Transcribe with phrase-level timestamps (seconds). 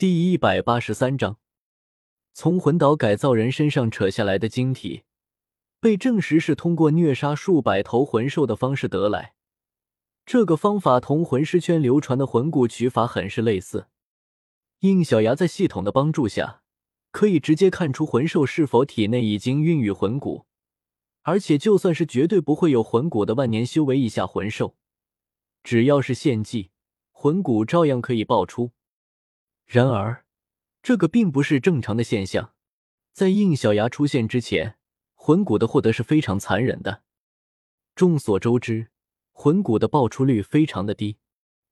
[0.00, 1.36] 第一百八十三章，
[2.32, 5.02] 从魂岛改造人身上扯下来的晶体，
[5.78, 9.34] 被证实是通过虐杀数百头魂兽的方式得来。
[10.24, 13.88] 这个方法同魂师圈流传的魂骨取法很是类似。
[14.78, 16.62] 应小牙在系统的帮助下，
[17.10, 20.46] 可以直接看出魂兽是否体内已经孕育魂骨，
[21.24, 24.74] 而且就算是绝对不会有魂骨的万年修为以下魂兽，
[25.62, 26.70] 只要是献祭，
[27.12, 28.70] 魂骨照样可以爆出。
[29.72, 30.24] 然而，
[30.82, 32.54] 这个并不是正常的现象。
[33.12, 34.74] 在应小牙出现之前，
[35.14, 37.04] 魂骨的获得是非常残忍的。
[37.94, 38.88] 众所周知，
[39.30, 41.18] 魂骨的爆出率非常的低。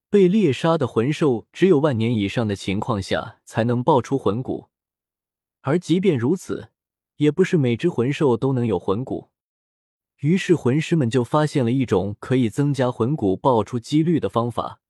[0.08, 4.68] 被猎杀的魂兽只有万年以上的情况下才能爆出魂骨，
[5.62, 6.70] 而即便如此，
[7.16, 9.30] 也不是每只魂兽都能有魂骨。
[10.18, 14.80] 于是魂师们就发现了一种可以增加魂骨爆出几率的方法，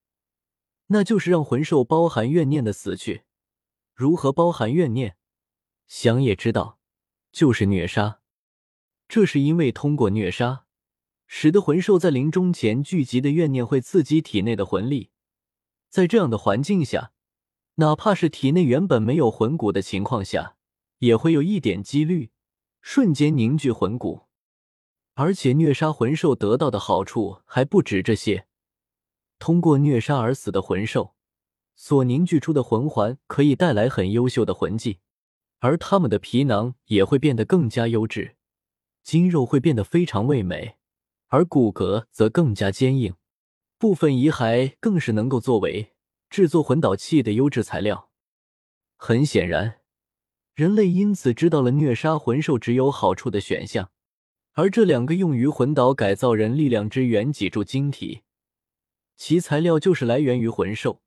[0.88, 3.22] 那就是让魂兽包含怨念的死去。
[3.94, 5.16] 如何包含怨念？
[5.86, 6.78] 想也知道，
[7.32, 8.20] 就是虐杀。
[9.08, 10.66] 这是因为通过虐杀。
[11.30, 15.10] 使得魂兽在临终前聚集的怨念会刺激体内的魂力，
[15.90, 17.12] 在这样的环境下，
[17.74, 20.56] 哪怕是体内原本没有魂骨的情况下，
[21.00, 22.30] 也会有一点几率
[22.80, 24.22] 瞬间凝聚魂骨。
[25.12, 28.46] 而且虐杀魂兽得到的好处还不止这些，
[29.38, 31.14] 通过虐杀而死的魂兽
[31.76, 34.98] 所凝聚出的魂环可以带来很优秀的魂技，
[35.60, 38.36] 而他们的皮囊也会变得更加优质，
[39.02, 40.76] 筋肉会变得非常味美。
[41.28, 43.14] 而骨骼则更加坚硬，
[43.76, 45.92] 部分遗骸更是能够作为
[46.30, 48.08] 制作魂导器的优质材料。
[48.96, 49.80] 很显然，
[50.54, 53.90] 人类因此知道了虐杀魂兽只有好处的选项。
[54.54, 58.22] 而这两个用于魂导改造人力量之源脊柱晶体，
[59.18, 61.02] 其材料就是来源于魂兽。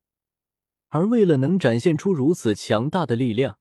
[0.89, 3.57] 而为了能展现出如此强大的力量，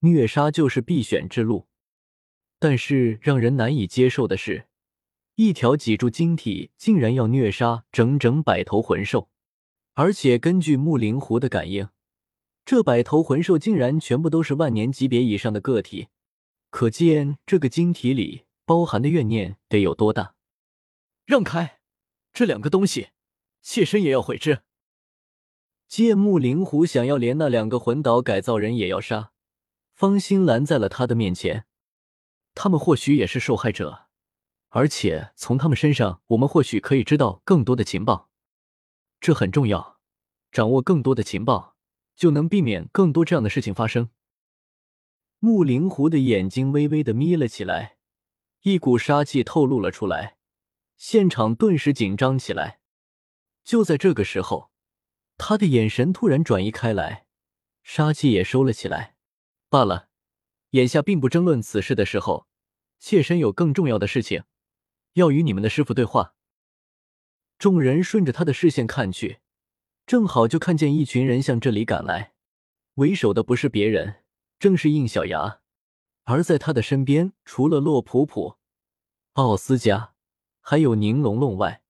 [0.00, 1.66] 虐杀就是必选之路。
[2.60, 4.66] 但是让人难以接受的是。
[5.36, 9.30] 一条脊柱晶体竟然要虐杀整整百头魂兽，
[9.94, 11.90] 而且根据木灵狐的感应，
[12.64, 16.08] 这百头魂兽竟然全部都是万年级别以上的个体，
[16.70, 20.34] 可见这个晶体里包含的怨念得有多大。
[21.24, 21.78] 让开，
[22.32, 23.10] 这两个东西，
[23.60, 24.62] 妾身也要毁之。
[25.86, 29.32] 借木灵狐想要连那两个魂岛改造人也要杀，
[29.94, 31.66] 方心拦在了他的面前。
[32.54, 34.06] 他们或许也是受害者。
[34.70, 38.28] 而且从他们身上，我们或许可以知道更多的情报，
[39.18, 39.98] 这很重要。
[40.52, 41.74] 掌握更多的情报，
[42.14, 44.10] 就能避免更多这样的事情发生。
[45.38, 47.96] 木灵狐的眼睛微微的眯了起来，
[48.60, 50.36] 一股杀气透露了出来，
[50.98, 52.80] 现场顿时紧张起来。
[53.68, 54.70] 就在这个时候，
[55.36, 57.26] 他的眼神突然转移开来，
[57.82, 59.14] 杀气也收了起来。
[59.68, 60.08] 罢了，
[60.70, 62.46] 眼下并不争论此事的时候，
[62.98, 64.44] 妾身有更重要的事情。
[65.12, 66.34] 要与你们的师傅对话。
[67.58, 69.40] 众人顺着他的视线看去，
[70.06, 72.32] 正好就看见一群人向这里赶来。
[72.94, 74.22] 为首的不是别人，
[74.58, 75.60] 正是应小牙。
[76.24, 78.56] 而在他的身边，除了洛普普、
[79.34, 80.14] 奥斯加，
[80.62, 81.82] 还有宁龙龙外，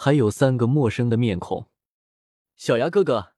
[0.00, 1.66] 还有三个陌生的面孔。
[2.54, 3.32] 小牙哥哥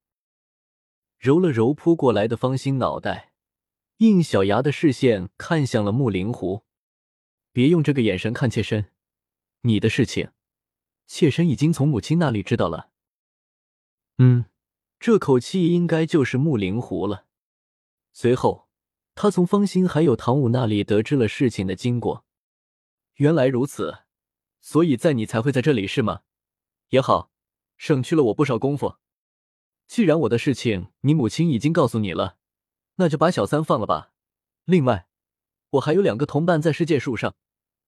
[1.19, 3.33] 揉了揉扑过来的方心脑袋，
[3.97, 6.67] 应小牙的视线看向了木灵狐。
[7.51, 8.93] 别用这个眼神看妾身。
[9.63, 10.33] 你的事情，
[11.07, 12.91] 妾身已经从母亲那里知道了。
[14.19, 14.45] 嗯，
[14.99, 17.25] 这口气应该就是木灵狐了。
[18.13, 18.69] 随后，
[19.15, 22.27] 他从方心还有唐武那里得知了事情的经过。
[23.15, 24.01] 原来如此，
[24.61, 26.21] 所以在你才会在这里是吗？
[26.91, 27.33] 也好，
[27.77, 28.97] 省去了我不少功夫。
[29.89, 32.37] 既然我的事情你母亲已经告诉你了，
[32.97, 34.13] 那就把小三放了吧。
[34.65, 35.09] 另外，
[35.71, 37.35] 我还有两个同伴在世界树上，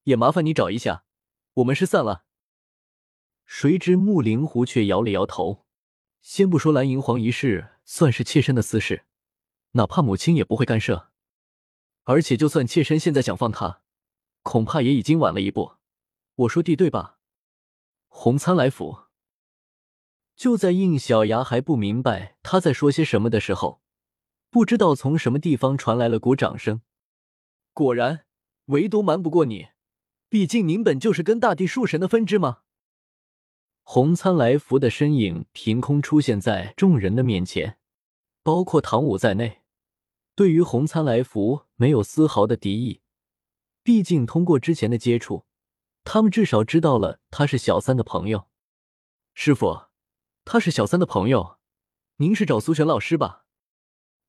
[0.04, 1.04] 也麻烦你找一下。
[1.54, 2.24] 我们失散了。
[3.44, 5.66] 谁知木灵狐却摇了摇头。
[6.20, 9.04] 先不说蓝银皇一事算是妾身的私事，
[9.72, 11.10] 哪怕母亲也不会干涉。
[12.04, 13.82] 而且就算妾身现在想放他，
[14.42, 15.74] 恐怕也已经晚了一步。
[16.34, 17.18] 我说的对吧？
[18.14, 19.00] 红参来府。
[20.36, 23.80] 就在应小牙还不明白他在说些什么的时候，
[24.48, 26.82] 不知道从什么地方传来了鼓掌声。
[27.72, 28.26] 果然，
[28.66, 29.68] 唯独瞒不过你。
[30.28, 32.60] 毕竟您本就是跟大地树神的分支吗？
[33.82, 37.78] 红参来福的身影凭空出现在众人的面前，
[38.42, 39.62] 包括唐武在内，
[40.36, 43.00] 对于红参来福没有丝毫的敌意。
[43.82, 45.44] 毕竟通过之前的接触，
[46.04, 48.48] 他们至少知道了他是小三的朋友。
[49.34, 49.86] 师傅，
[50.44, 51.58] 他是小三的朋友，
[52.16, 53.46] 您是找苏璇老师吧？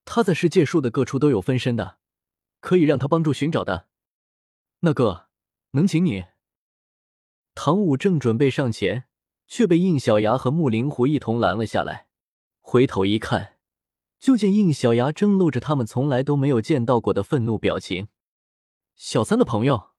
[0.05, 1.97] 他在世界树的各处都有分身的，
[2.59, 3.87] 可以让他帮助寻找的。
[4.81, 5.27] 那个，
[5.71, 6.25] 能请你？
[7.55, 9.05] 唐舞正准备上前，
[9.47, 12.07] 却被应小牙和木灵狐一同拦了下来。
[12.59, 13.57] 回头一看，
[14.19, 18.07] 就见应小牙正露着他们从来都没有见到过的愤怒表情。
[18.95, 19.92] 小三的朋友，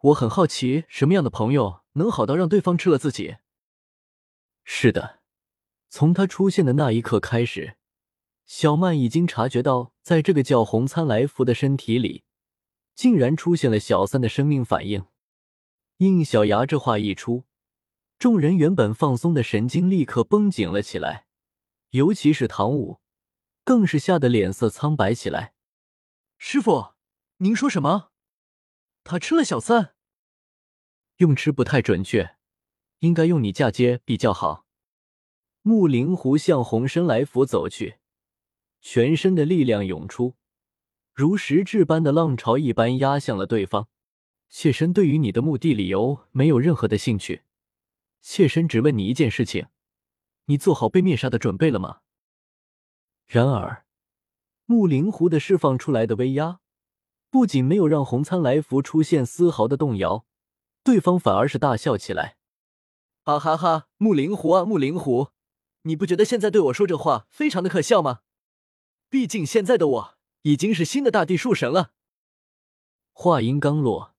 [0.00, 3.36] 我很好奇，什么样的朋友能好到让对方吃了自己？
[4.64, 5.20] 是的，
[5.88, 7.76] 从他出现的那一刻开始，
[8.44, 12.24] 小曼已经察觉到，在这个叫红参来福的身体里，
[12.94, 15.06] 竟然出现了小三的生命反应。
[15.98, 17.44] 应小牙这话一出，
[18.18, 21.26] 众人原本放松的神经立刻绷紧了起来，
[21.90, 23.00] 尤其是唐舞，
[23.64, 25.54] 更是吓得脸色苍白起来。
[26.36, 26.92] 师傅，
[27.38, 28.10] 您说什么？
[29.08, 29.94] 他吃了小三？
[31.18, 32.36] 用吃不太准确，
[32.98, 34.66] 应该用你嫁接比较好。
[35.62, 37.98] 木灵狐向红参来福走去，
[38.80, 40.34] 全身的力量涌出，
[41.14, 43.88] 如实质般的浪潮一般压向了对方。
[44.48, 47.42] 妾身对于你的目的理由没有任何的兴趣，
[48.20, 49.68] 妾身只问你一件事情：
[50.46, 52.00] 你做好被灭杀的准备了吗？
[53.26, 53.86] 然而，
[54.64, 56.60] 木灵狐的释放出来的威压，
[57.30, 60.24] 不仅没有让红参来福出现丝毫的动摇，
[60.82, 62.36] 对方反而是大笑起来
[63.24, 65.28] ：“啊哈哈，木灵狐啊，木灵狐，
[65.82, 68.20] 你不觉得现在对我说这话非常的可笑吗？
[69.08, 71.92] 毕竟现在的我已经是新的大地树神了。”
[73.12, 74.14] 话音刚落。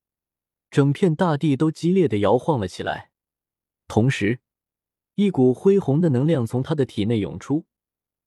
[0.70, 3.10] 整片大地都激烈的摇晃了起来，
[3.86, 4.40] 同时，
[5.14, 7.64] 一股恢宏的能量从他的体内涌出，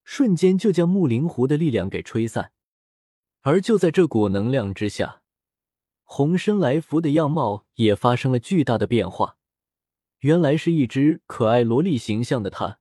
[0.04, 2.52] 瞬间就将木灵狐的力量给吹散。
[3.42, 5.22] 而就在这股能量之下，
[6.04, 9.38] 红身来福的样貌也发生了巨大的变化。
[10.20, 12.80] 原来是一只可爱萝莉形象的他，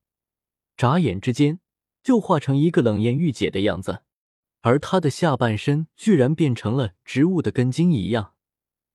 [0.76, 1.60] 眨眼之间
[2.02, 4.02] 就化成一个冷艳御姐的样子，
[4.60, 8.34] 而他的下半身居然变成了植物的根茎一样。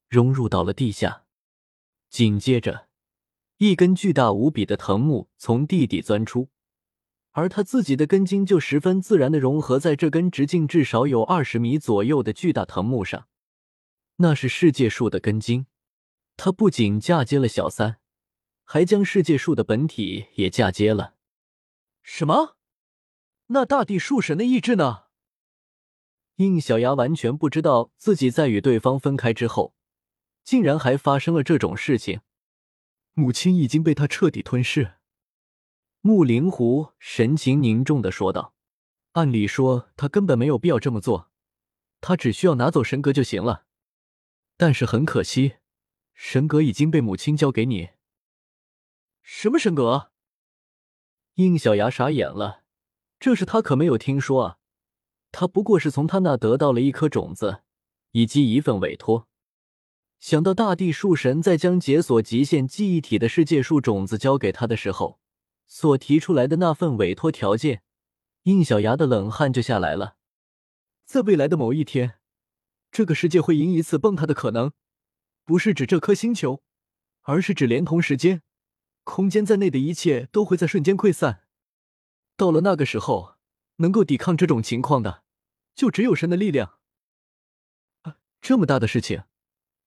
[0.07, 1.23] 融入到了地下，
[2.11, 2.87] 紧接着，
[3.57, 6.49] 一根巨大无比的藤木从地底钻出，
[7.37, 13.27] 而他自己的根茎就十分自然的融合在这根直径至少有二十米左右的巨大藤木上。
[14.17, 15.65] 那是世界树的根茎，
[16.37, 17.97] 他不仅嫁接了小三，
[18.63, 21.15] 还将世界树的本体也嫁接了。
[22.01, 22.55] 什么？
[23.47, 25.03] 那大地树神的意志呢？
[26.37, 29.75] 应小牙完全不知道自己在与对方分开之后。
[30.45, 32.21] 竟然还发生了这种事情，
[33.13, 34.93] 母亲已经被他彻底吞噬。
[36.07, 38.53] 木灵狐神情凝重的说道
[39.13, 41.31] ：“按理说他根本没有必要这么做，
[41.99, 43.65] 他只需要拿走神格就行了。
[44.55, 45.55] 但是很可惜，
[46.13, 47.89] 神格已经被母亲交给你。
[49.23, 50.11] 什么神格？”
[51.37, 52.61] 应小牙傻眼了，
[53.19, 54.57] 这事他可没有听说啊！
[55.31, 57.63] 他不过是从他那得到了一颗种子，
[58.11, 59.27] 以及一份委托。
[60.19, 65.19] 想到大地树神在将解锁极限记忆体的世界树种子交给他的时候，
[65.67, 67.83] 所提出来的那份委托条件，
[68.43, 70.17] 应小牙的冷汗就下来了。
[71.05, 72.19] 在未来的某一天，
[72.91, 74.71] 这个世界会因一次崩塌的可能，
[75.43, 76.63] 不是指这颗星球，
[77.21, 78.41] 而是指连同时间、
[79.03, 81.43] 空间在内的一切都会在瞬间溃散。
[82.35, 83.35] 到了那个时候，
[83.77, 85.23] 能够抵抗这种情况的，
[85.75, 86.79] 就只有神的力量。
[88.01, 89.23] 啊，这么大的事情！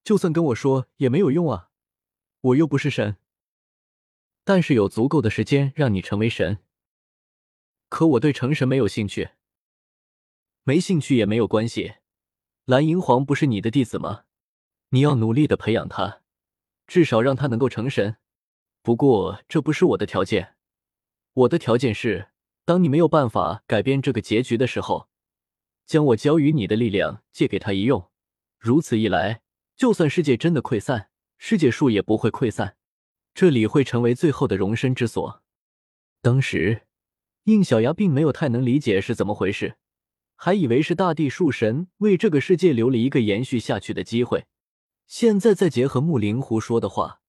[0.04, 1.70] 就算跟我说也没有用啊，
[2.40, 3.16] 我又不是神。
[4.48, 6.60] 但是有足够的时间让你成为神。
[7.90, 9.32] 可我对成神没有兴趣，
[10.62, 11.96] 没兴趣也没有关系。
[12.64, 14.24] 蓝银皇不是你的弟子吗？
[14.88, 16.22] 你要努力的培养他，
[16.86, 18.16] 至少让他能够成神。
[18.80, 20.54] 不过这不是我的条件，
[21.34, 22.30] 我的条件是，
[22.64, 25.10] 当你没有办法改变这个结局的时候，
[25.84, 28.10] 将我交予你的力量借给他一用。
[28.58, 29.42] 如此一来。
[29.76, 32.77] 就算世界真的溃散，世界树也不会溃散，
[33.38, 35.44] 这里会成为最后的容身之所。
[36.20, 36.82] 当时，
[37.44, 39.76] 应小牙并没有太能理解是怎么回事，
[40.34, 44.46] 还以为是大地树神为这个世界留了一个延续下去的机会。
[45.06, 47.20] 现在再结合木灵狐说的话，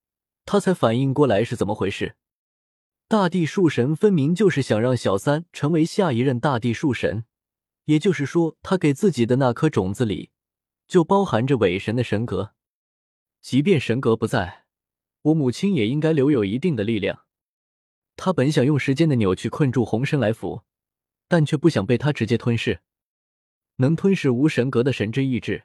[0.45, 2.15] 他才反应过来是怎么回事。
[3.07, 7.25] 大地树神分明就是想让小三成为下一任大地树神，
[7.85, 10.31] 也就是说，他给自己的那颗种子里。
[10.87, 12.55] 就包含着伪神的神格，
[13.41, 14.65] 即便神格不在，
[15.21, 17.25] 我母亲也应该留有一定的力量。
[18.15, 20.63] 他本想用时间的扭曲困住红参来福，
[21.27, 22.81] 但却不想被他直接吞噬。
[23.77, 25.63] 能吞噬无神格的神之意志，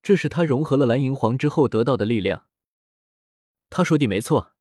[0.00, 2.46] 这是他融合了蓝银皇之后得到的力量。
[3.68, 4.52] 他说的没错。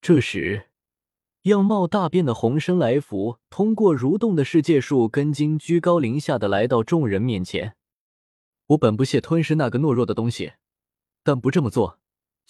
[0.00, 0.70] 这时，
[1.42, 7.76] 样貌大变的红身来福通过蠕动的世界树根茎居高临下的来到众人面前。
[8.68, 10.54] 我本不屑吞噬那个懦弱的东西，
[11.22, 11.99] 但不这么做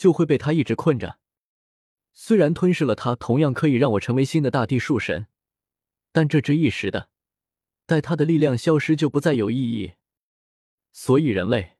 [0.00, 1.18] 就会被他一直困着。
[2.14, 5.26] 虽然吞噬了他，同样可以让我成为新的大地树神，
[6.10, 7.10] 但这只一时的，
[7.84, 9.92] 待他的力量消失就不再有意义。
[10.90, 11.76] 所以人类，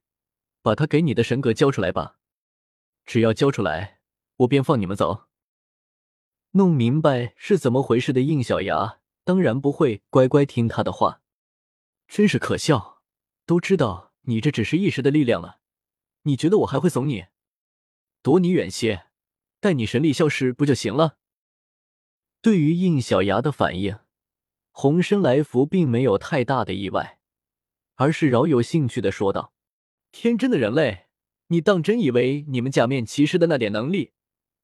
[0.60, 2.18] 把他给你的神格交出来吧，
[3.06, 4.00] 只要交出来，
[4.36, 5.24] 我便放你们走。
[6.50, 11.22] 弄明白是怎么回事的应小牙当然不会乖乖听他的话，
[12.06, 13.00] 真是可笑！
[13.46, 15.60] 都知道你这只是一时的力量了，
[16.24, 17.24] 你觉得我还会怂你？
[18.22, 19.06] 躲你远些，
[19.60, 21.16] 待你神力消失不就行了？
[22.42, 23.98] 对于应小牙的反应，
[24.70, 27.18] 红身来福并没有太大的意外，
[27.96, 29.54] 而是饶有兴趣的说道
[30.12, 31.06] ：“天真的人类，
[31.48, 34.12] 你当真以为你们假面骑士的那点能力？”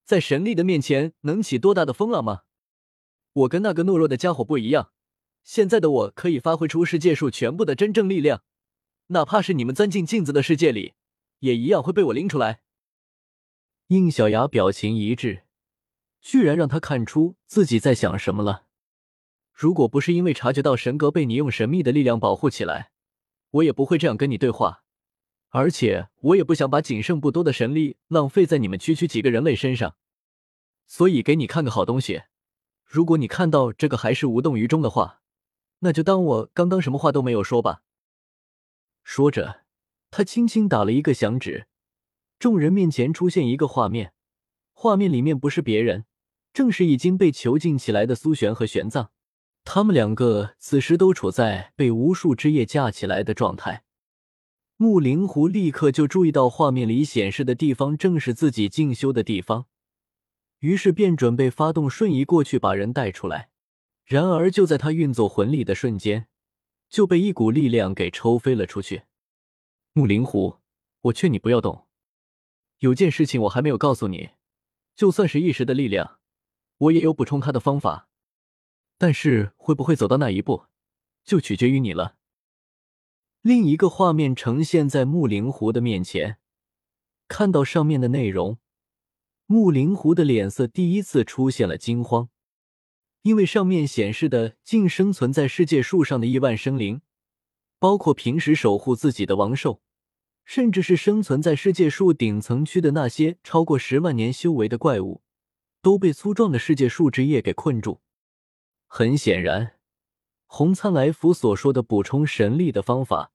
[0.04, 2.42] 在神力的面前，能起多大的风浪吗？
[3.32, 4.92] 我跟那个懦弱的家伙不一样，
[5.42, 8.44] 现在的我可以发挥出世界树全部的真正力量，
[9.08, 10.94] 哪怕是你们钻进镜子的世界里，
[11.40, 12.60] 也一样会被我拎出来。
[13.88, 15.44] 应小牙表情一致，
[16.20, 18.64] 居然让他看出自己在想什么了。
[19.52, 22.90] 如果不是因为察觉到神格被你用神秘的力量保护起来，
[23.50, 24.82] 我也不会这样跟你对话。
[25.50, 29.96] 而且我也不想把仅剩不多的神力浪费在你们区区几个人类身上，
[30.84, 32.24] 所以给你看个好东西。
[32.84, 35.22] 如果你看到这个还是无动于衷的话，
[35.78, 37.82] 那就当我刚刚什么话都没有说吧。
[39.04, 39.62] 说着，
[40.10, 41.68] 他轻轻打了一个响指，
[42.38, 44.12] 众人面前出现一个画面，
[44.72, 46.04] 画面里面不是别人，
[46.52, 49.08] 正是已经被囚禁起来的苏璇和玄奘，
[49.64, 53.84] 他们两个此时都处在被无数枝叶架起来的状态。
[54.76, 59.64] 木灵狐立刻就注意到画面里显示的地方正是自己进修的地方，
[60.58, 63.48] 于是便准备发动瞬移过去把人带出来。
[64.04, 66.26] 然而就在他运作魂力的瞬间，
[66.90, 69.04] 就被一股力量给抽飞了出去。
[69.94, 70.58] 木灵狐，
[71.00, 71.85] 我劝你不要动。
[72.78, 74.30] 有件事情我还没有告诉你，
[74.94, 76.18] 就算是一时的力量，
[76.78, 78.08] 我也有补充它的方法，
[78.98, 80.66] 但是会不会走到那一步，
[81.24, 82.16] 就取决于你了。
[83.40, 86.38] 另一个画面呈现在木灵狐的面前，
[87.28, 88.58] 看到上面的内容，
[89.46, 92.28] 木灵狐的脸色第一次出现了惊慌，
[93.22, 97.00] 因为上面显示的竟生存在世界树上的亿万生灵，
[97.78, 99.80] 包括平时守护自己的王兽，
[100.46, 105.22] 甚至是生存在世界树顶层区的那些超过十万年修为的怪物，
[105.82, 108.00] 都被粗壮的世界树枝叶给困住。
[108.86, 109.78] 很显然，
[110.46, 113.32] 红灿来福所说的补充神力的方法。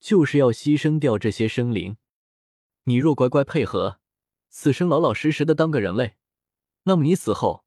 [0.00, 1.96] 就是要牺牲掉这些生灵。
[2.84, 4.00] 你若乖乖配合，
[4.48, 6.16] 此生老老实实的当个人类，
[6.82, 7.64] 那么你死后，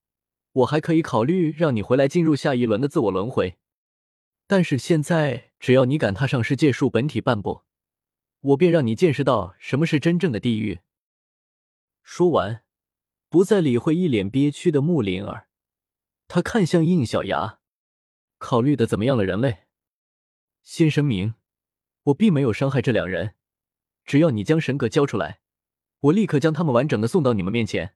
[0.51, 3.57] 我还可以考虑让你回来进入下一轮的自我轮回。
[4.48, 7.62] 但是现在，只要你敢踏上世界树本体半步，
[8.46, 10.82] 我便让你见识到什么是真正的地狱。
[12.04, 12.64] 说完，
[13.28, 15.48] 不再理会一脸憋屈的穆灵儿，
[16.28, 17.60] 他看向应小牙
[18.38, 19.66] ：“考虑的怎么样了，人类？
[20.62, 21.34] 先声明。”
[22.06, 23.34] 我并没有伤害这两人，
[24.04, 25.40] 只要你将神格交出来，
[26.02, 27.96] 我立刻将他们完整的送到你们面前。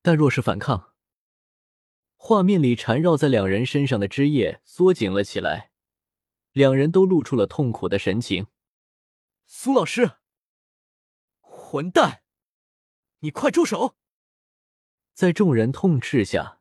[0.00, 0.94] 但若是反抗，
[2.16, 5.70] 画面里缠绕在两人身上的枝叶缩紧了起来，
[6.52, 8.46] 两人都露出了痛苦的神情。
[9.52, 10.12] 苏老师，
[11.40, 12.22] 混蛋，
[13.18, 13.96] 你快住手！
[15.12, 16.60] 在众人痛斥下，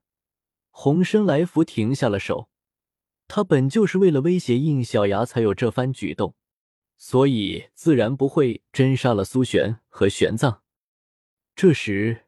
[0.72, 2.50] 红身来福停下了手。
[3.28, 6.36] 他本就是为了威胁应小牙才有这番举动。
[6.98, 10.62] 所以自然不会真杀了苏璇和玄奘。
[11.56, 12.26] 这时，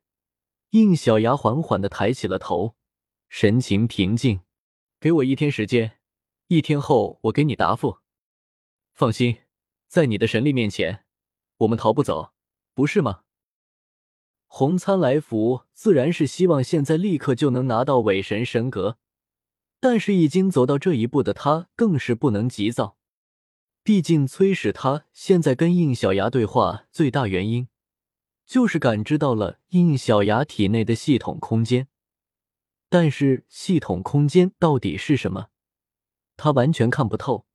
[0.69, 2.75] 应小牙缓缓的抬起了头，
[3.29, 4.41] 神情平静。
[4.99, 5.99] 给我一天时间，
[6.49, 7.97] 一天后我给你答复。
[8.93, 9.41] 放心，
[9.91, 11.03] 在你的神力面前，
[11.57, 12.31] 我们逃不走，
[12.73, 13.23] 不是吗？
[14.47, 18.97] 红参来福自然是希望现在立刻就能拿到伪神神格，
[19.81, 22.95] 但是已经走到这一步的他更是不能急躁。
[23.83, 27.67] 毕竟，催使他现在跟应小牙对话最大原因，
[28.45, 31.89] 就是感知到了应小牙体内的系统空间。
[32.87, 35.47] 但是，系统空间到底是什么，
[36.37, 37.45] 他完全看不透，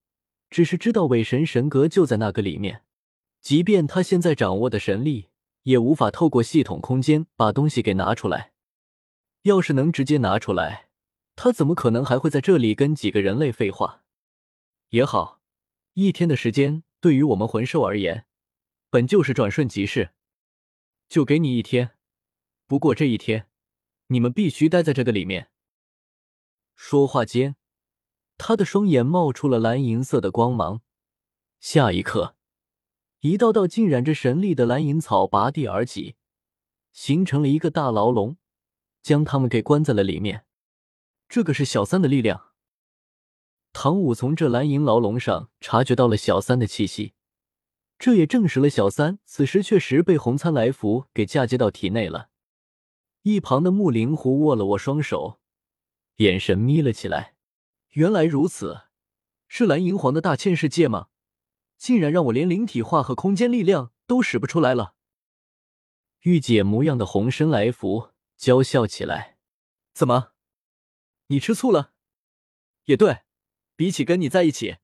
[0.51, 2.83] 只是知道伪神神格就在那个里面。
[3.41, 5.29] 即便他现在掌握的神力，
[5.63, 8.53] 也无法透过系统空间把东西给拿出来。
[9.43, 10.89] 要是能直接拿出来，
[11.37, 14.03] 他怎么可能还会在这里跟几个人类废话？
[14.89, 15.41] 也好。
[15.95, 18.27] 一天的时间对于我们魂兽而言，
[18.91, 20.11] 本就是转瞬即逝，
[21.09, 21.93] 就给你一天。
[22.67, 23.49] 不过这一天，
[24.09, 25.49] 你们必须待在这个里面。
[26.75, 27.57] 说话间，
[28.39, 30.83] 他的双眼冒出了蓝银色的光芒，
[31.59, 32.37] 下一刻，
[33.21, 36.17] 一道道浸染着神力的蓝银草拔地而起，
[36.93, 38.37] 形成了一个大牢笼，
[39.03, 40.45] 将他们给关在了里面。
[41.29, 42.53] 这个是小三的力量。
[43.73, 47.15] 唐舞从这蓝银牢笼上察觉到了小三的气息，
[47.99, 52.31] 这也证实了小三此时确实被红参来福给嫁接到体内了。
[53.23, 55.41] 一旁的木灵狐握了握双手，
[56.17, 57.36] 眼神眯了起来。
[57.97, 58.89] 原来如此，
[59.49, 61.09] 是蓝银皇的大千世界吗？
[61.79, 64.97] 竟然让我连灵体化和空间力量都使不出来了。
[66.21, 69.39] 御姐模样的红身来福娇笑起来
[69.95, 70.33] ：“怎么，
[71.29, 71.95] 你吃醋了？
[72.85, 73.21] 也对。”
[73.77, 74.77] 比起跟你在一起，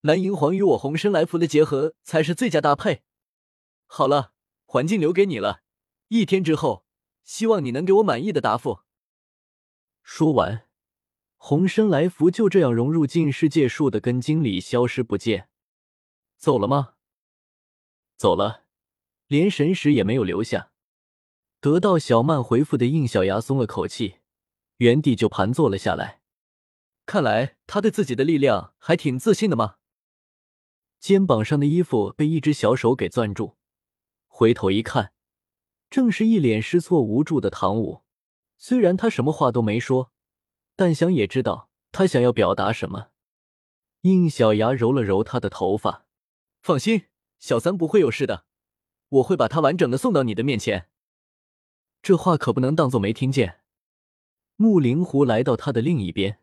[0.00, 3.02] 蓝银皇与我红身来福的结合才是最佳搭配。
[3.86, 4.32] 好了，
[4.64, 5.62] 环境留给你了，
[6.06, 6.86] 一天之后，
[7.24, 8.82] 希望你能给我满意的答复。
[10.04, 10.68] 说完，
[11.42, 15.48] 红参来福就这样融入进世界树的根茎里，消失不见。
[16.36, 16.96] 走了吗？
[18.18, 18.64] 走了，
[19.26, 20.70] 连神识也没有留下。
[21.58, 24.16] 得到小曼回复的应小牙松了口气，
[24.76, 26.20] 原地就盘坐了下来。
[27.06, 29.76] 看来他对自己的力量还挺自信的嘛。
[31.00, 33.56] 肩膀上的衣服被一只小手给攥住，
[34.28, 35.14] 回头一看，
[35.88, 38.02] 正是一脸失措无助的唐舞。
[38.58, 40.12] 虽然他什么话都没说，
[40.80, 43.10] 但想也知道他想要表达什么。
[44.00, 46.06] 应小牙揉了揉他的头发，
[46.62, 47.04] 放心，
[47.38, 48.46] 小三不会有事的，
[49.10, 50.88] 我会把他完整的送到你的面前。
[52.00, 53.60] 这话可不能当做没听见。
[54.56, 56.38] 木灵狐来到他的另一边。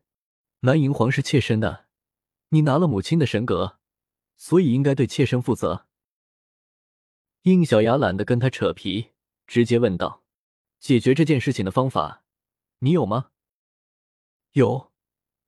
[0.59, 1.87] 蓝银皇是妾身的，
[2.49, 3.79] 你拿了母亲的神格，
[4.35, 5.87] 所以应该对妾身负责。
[7.41, 9.13] 应小牙懒得跟他扯皮，
[9.47, 10.23] 直接问道
[10.79, 12.23] ：“解决这件事情的方法，
[12.81, 13.31] 你有吗
[14.57, 14.91] ？”“有，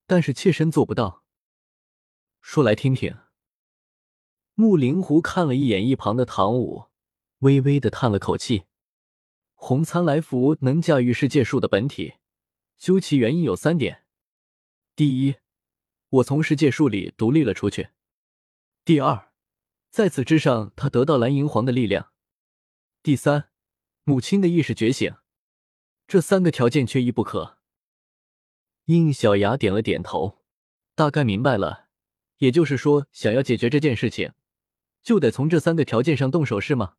[0.06, 1.25] 但是妾身做不到。
[2.42, 3.18] ”“说来听听。”
[4.54, 6.86] 木灵狐看了一眼一旁的唐舞，
[7.39, 8.65] 微微的叹了口气
[9.56, 12.17] ：“红参来福能驾驭世界树的本体，
[12.78, 14.06] 究其原因有三点。”
[14.95, 15.38] 第一，
[16.10, 17.89] 我从世界树里独立了出去。
[18.86, 19.32] 第二，
[19.89, 22.12] 在此之上，他得到蓝银皇的力量。
[23.02, 23.50] 第三，
[24.04, 25.15] 母亲的意识觉醒。
[26.08, 27.59] 这三个条件缺一不可。
[28.97, 30.39] 应小牙点了点头，
[30.95, 31.89] 大概明白了。
[32.38, 34.34] 也就是说，想要解决这件事情，
[35.04, 36.95] 就得从这三个条件上动手，是吗？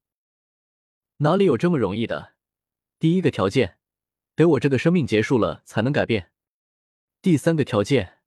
[1.17, 2.35] 哪里有这么容易的？
[3.01, 3.79] 第一个条件，
[4.37, 6.31] 得我这个生命结束了才能改变。
[7.21, 8.19] 第三个条件，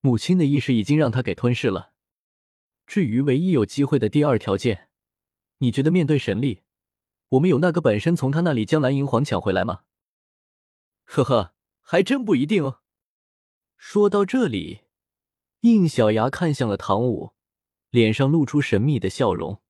[0.00, 1.92] 母亲的意识已经让他给吞噬了。
[2.84, 4.88] 至于唯一有机会的第二条件，
[5.58, 6.62] 你觉得面对神力，
[7.28, 9.82] 我们有那个本事从他那里将蓝银皇抢回来吗？
[11.04, 12.80] 呵呵，还真不一定哦。
[13.86, 14.80] 说到这里，
[15.60, 17.32] 应小牙看向了唐舞，
[17.90, 19.60] 脸上露出神秘的笑容。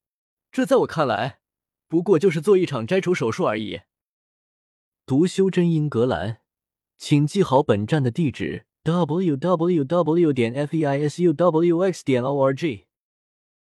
[0.53, 1.41] 这在我看来，
[1.89, 3.81] 不过就是做一场摘除手术而已。
[5.05, 6.43] 读修真英格兰。
[6.97, 10.33] 请记好本站的地址：w w w.
[10.33, 12.05] 点 f e i s u w x.
[12.05, 12.87] 点 o r g。